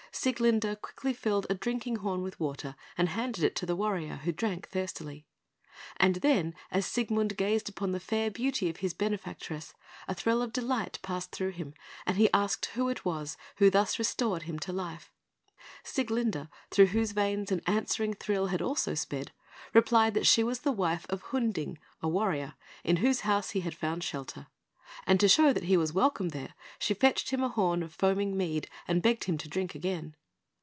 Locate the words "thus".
13.69-13.97